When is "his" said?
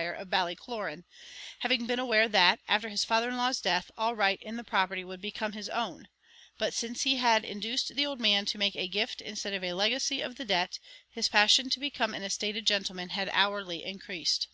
2.88-3.04, 5.52-5.68, 11.10-11.28